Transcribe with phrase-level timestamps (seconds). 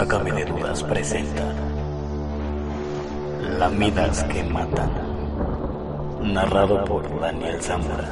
[0.00, 1.42] Sácame de dudas presenta
[3.58, 4.90] Lamidas que matan.
[6.22, 8.08] Narrado por Daniel Zamora.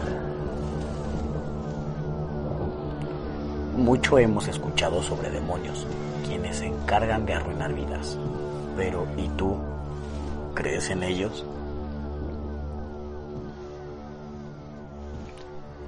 [3.74, 5.86] Mucho hemos escuchado sobre demonios,
[6.26, 8.18] quienes se encargan de arruinar vidas.
[8.76, 9.56] Pero, ¿y tú?
[10.52, 11.46] ¿Crees en ellos?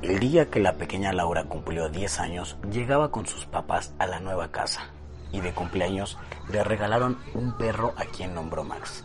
[0.00, 4.18] El día que la pequeña Laura cumplió 10 años, llegaba con sus papás a la
[4.18, 4.94] nueva casa
[5.32, 9.04] y de cumpleaños le regalaron un perro a quien nombró Max.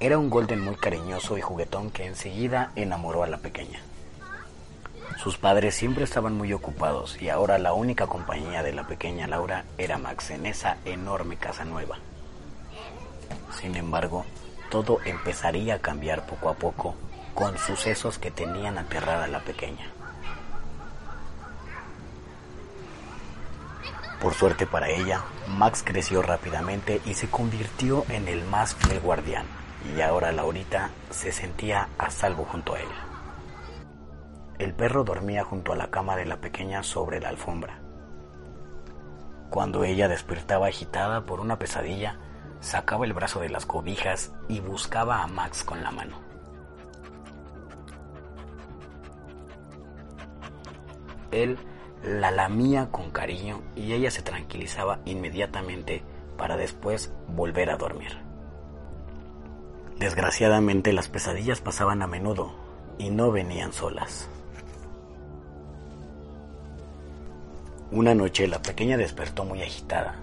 [0.00, 3.80] Era un golden muy cariñoso y juguetón que enseguida enamoró a la pequeña.
[5.16, 9.64] Sus padres siempre estaban muy ocupados y ahora la única compañía de la pequeña Laura
[9.78, 11.98] era Max en esa enorme casa nueva.
[13.60, 14.24] Sin embargo,
[14.70, 16.94] todo empezaría a cambiar poco a poco
[17.34, 19.86] con sucesos que tenían aterrada a la pequeña.
[24.24, 29.44] Por suerte para ella, Max creció rápidamente y se convirtió en el más fiel guardián,
[29.94, 32.88] y ahora Laurita se sentía a salvo junto a él.
[34.58, 37.80] El perro dormía junto a la cama de la pequeña sobre la alfombra.
[39.50, 42.16] Cuando ella despertaba agitada por una pesadilla,
[42.60, 46.18] sacaba el brazo de las cobijas y buscaba a Max con la mano.
[51.30, 51.58] Él
[52.04, 56.02] la lamía con cariño y ella se tranquilizaba inmediatamente
[56.36, 58.18] para después volver a dormir.
[59.98, 62.52] Desgraciadamente las pesadillas pasaban a menudo
[62.98, 64.28] y no venían solas.
[67.90, 70.16] Una noche la pequeña despertó muy agitada.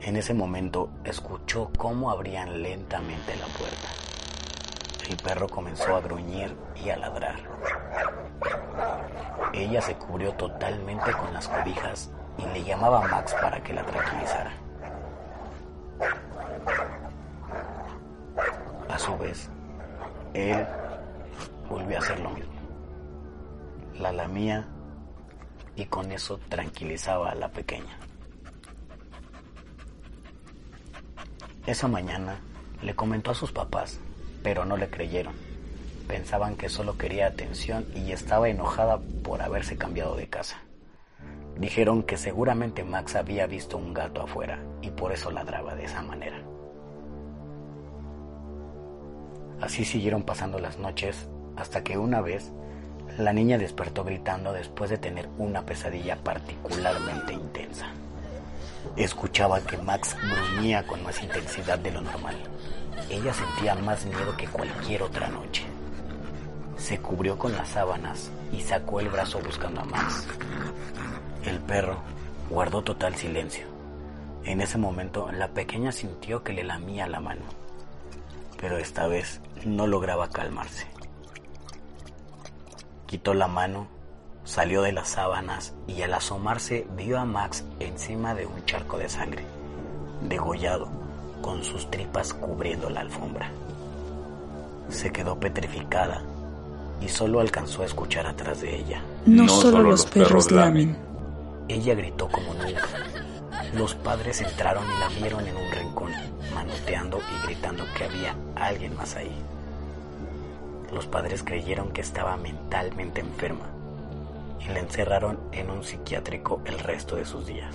[0.00, 3.88] En ese momento escuchó cómo abrían lentamente la puerta.
[5.08, 6.54] El perro comenzó a gruñir
[6.84, 7.36] y a ladrar.
[9.56, 13.86] Ella se cubrió totalmente con las cobijas y le llamaba a Max para que la
[13.86, 14.52] tranquilizara.
[18.90, 19.48] A su vez,
[20.34, 20.66] él
[21.70, 22.52] volvió a hacer lo mismo.
[23.98, 24.66] La lamía
[25.74, 27.98] y con eso tranquilizaba a la pequeña.
[31.64, 32.40] Esa mañana
[32.82, 34.00] le comentó a sus papás,
[34.42, 35.45] pero no le creyeron.
[36.08, 40.62] Pensaban que solo quería atención y estaba enojada por haberse cambiado de casa.
[41.58, 46.02] Dijeron que seguramente Max había visto un gato afuera y por eso ladraba de esa
[46.02, 46.38] manera.
[49.60, 52.52] Así siguieron pasando las noches hasta que una vez
[53.18, 57.86] la niña despertó gritando después de tener una pesadilla particularmente intensa.
[58.96, 62.36] Escuchaba que Max gruñía con más intensidad de lo normal.
[63.08, 65.64] Ella sentía más miedo que cualquier otra noche.
[66.76, 70.26] Se cubrió con las sábanas y sacó el brazo buscando a Max.
[71.44, 71.96] El perro
[72.50, 73.66] guardó total silencio.
[74.44, 77.42] En ese momento la pequeña sintió que le lamía la mano,
[78.60, 80.86] pero esta vez no lograba calmarse.
[83.06, 83.88] Quitó la mano,
[84.44, 89.08] salió de las sábanas y al asomarse vio a Max encima de un charco de
[89.08, 89.44] sangre,
[90.22, 90.88] degollado,
[91.42, 93.50] con sus tripas cubriendo la alfombra.
[94.88, 96.22] Se quedó petrificada
[97.00, 99.02] y solo alcanzó a escuchar atrás de ella.
[99.26, 100.96] No, no solo, solo, los perros, perros lamen.
[101.68, 102.88] Ella gritó como nunca.
[103.74, 106.12] Los padres entraron y la vieron en un rincón,
[106.54, 109.36] manoteando y gritando que había alguien más ahí.
[110.92, 113.66] Los padres creyeron que estaba mentalmente enferma
[114.60, 117.74] y la encerraron en un psiquiátrico el resto de sus días.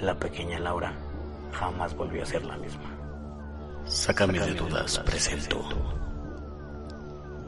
[0.00, 0.92] La pequeña Laura
[1.52, 2.90] jamás volvió a ser la misma.
[3.84, 5.62] Sácame de dudas, presento.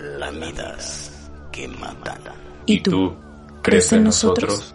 [0.01, 1.13] Lamidas
[1.53, 2.19] que matan.
[2.67, 3.15] ¿Y tú?
[3.63, 4.75] ¿Crees en nosotros?